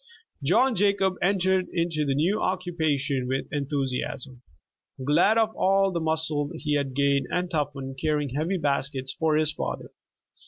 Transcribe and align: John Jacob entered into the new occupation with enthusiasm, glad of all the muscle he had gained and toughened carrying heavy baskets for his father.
John 0.41 0.73
Jacob 0.73 1.13
entered 1.21 1.67
into 1.71 2.05
the 2.07 2.15
new 2.15 2.41
occupation 2.41 3.27
with 3.27 3.45
enthusiasm, 3.51 4.41
glad 5.05 5.37
of 5.37 5.55
all 5.55 5.91
the 5.91 5.99
muscle 5.99 6.49
he 6.55 6.73
had 6.73 6.95
gained 6.95 7.27
and 7.29 7.51
toughened 7.51 7.99
carrying 8.01 8.29
heavy 8.29 8.57
baskets 8.57 9.13
for 9.13 9.35
his 9.35 9.51
father. 9.53 9.91